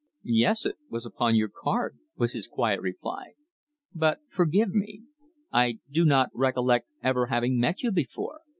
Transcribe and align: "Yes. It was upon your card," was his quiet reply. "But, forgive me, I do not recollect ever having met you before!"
"Yes. 0.23 0.65
It 0.65 0.77
was 0.89 1.05
upon 1.05 1.35
your 1.35 1.47
card," 1.55 1.99
was 2.17 2.33
his 2.33 2.47
quiet 2.47 2.81
reply. 2.81 3.33
"But, 3.93 4.19
forgive 4.31 4.73
me, 4.73 5.03
I 5.53 5.77
do 5.91 6.03
not 6.05 6.31
recollect 6.33 6.87
ever 7.03 7.27
having 7.27 7.59
met 7.59 7.83
you 7.83 7.91
before!" 7.91 8.41